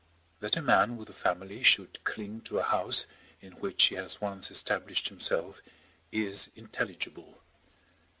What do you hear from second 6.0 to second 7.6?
is intelligible.